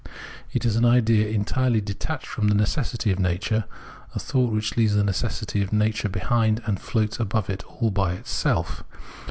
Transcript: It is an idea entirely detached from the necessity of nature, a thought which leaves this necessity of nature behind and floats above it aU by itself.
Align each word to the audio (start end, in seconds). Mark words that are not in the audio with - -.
It 0.51 0.65
is 0.65 0.75
an 0.77 0.83
idea 0.83 1.27
entirely 1.27 1.79
detached 1.79 2.25
from 2.25 2.47
the 2.47 2.55
necessity 2.55 3.11
of 3.11 3.19
nature, 3.19 3.65
a 4.15 4.19
thought 4.19 4.51
which 4.51 4.75
leaves 4.75 4.95
this 4.95 5.03
necessity 5.05 5.61
of 5.61 5.71
nature 5.71 6.09
behind 6.09 6.59
and 6.65 6.81
floats 6.81 7.19
above 7.19 7.51
it 7.51 7.63
aU 7.69 7.91
by 7.91 8.13
itself. 8.13 8.83